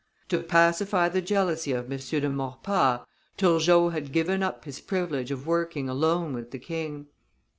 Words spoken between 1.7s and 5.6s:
of M. de Maurepas, Turgot had given up his privilege of